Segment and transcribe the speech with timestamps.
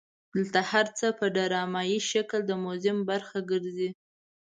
[0.35, 3.89] دلته هر څه په ډرامایي شکل د موزیم برخه ګرځي.